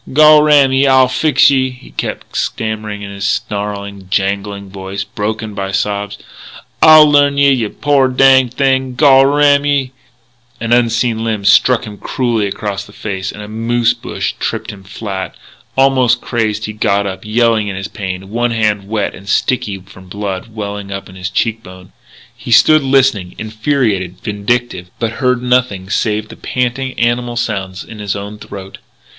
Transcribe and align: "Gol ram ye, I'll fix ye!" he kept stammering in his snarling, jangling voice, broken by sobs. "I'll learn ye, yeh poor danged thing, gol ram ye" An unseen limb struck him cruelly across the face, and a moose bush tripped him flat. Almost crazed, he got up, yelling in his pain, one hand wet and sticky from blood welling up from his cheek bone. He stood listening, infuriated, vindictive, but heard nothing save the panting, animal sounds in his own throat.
"Gol 0.13 0.41
ram 0.41 0.71
ye, 0.71 0.87
I'll 0.87 1.07
fix 1.07 1.51
ye!" 1.51 1.69
he 1.69 1.91
kept 1.91 2.35
stammering 2.35 3.03
in 3.03 3.11
his 3.11 3.27
snarling, 3.27 4.07
jangling 4.09 4.71
voice, 4.71 5.03
broken 5.03 5.53
by 5.53 5.71
sobs. 5.71 6.17
"I'll 6.81 7.05
learn 7.07 7.37
ye, 7.37 7.51
yeh 7.51 7.69
poor 7.79 8.07
danged 8.07 8.55
thing, 8.55 8.95
gol 8.95 9.27
ram 9.27 9.63
ye" 9.63 9.91
An 10.59 10.73
unseen 10.73 11.23
limb 11.23 11.45
struck 11.45 11.83
him 11.85 11.99
cruelly 11.99 12.47
across 12.47 12.83
the 12.83 12.91
face, 12.91 13.31
and 13.31 13.43
a 13.43 13.47
moose 13.47 13.93
bush 13.93 14.33
tripped 14.39 14.71
him 14.71 14.83
flat. 14.83 15.35
Almost 15.77 16.19
crazed, 16.19 16.65
he 16.65 16.73
got 16.73 17.05
up, 17.05 17.21
yelling 17.23 17.67
in 17.67 17.75
his 17.75 17.87
pain, 17.87 18.31
one 18.31 18.49
hand 18.49 18.87
wet 18.89 19.13
and 19.13 19.29
sticky 19.29 19.81
from 19.81 20.07
blood 20.09 20.47
welling 20.51 20.91
up 20.91 21.05
from 21.05 21.13
his 21.15 21.29
cheek 21.29 21.61
bone. 21.61 21.91
He 22.35 22.49
stood 22.49 22.81
listening, 22.81 23.35
infuriated, 23.37 24.19
vindictive, 24.23 24.89
but 24.97 25.11
heard 25.21 25.43
nothing 25.43 25.91
save 25.91 26.29
the 26.29 26.37
panting, 26.37 26.99
animal 26.99 27.35
sounds 27.35 27.83
in 27.83 27.99
his 27.99 28.15
own 28.15 28.39
throat. 28.39 28.79